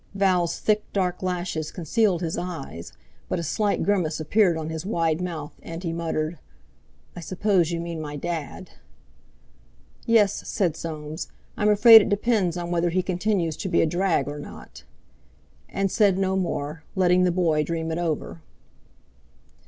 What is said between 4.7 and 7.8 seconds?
his wide mouth, and he muttered: "I suppose you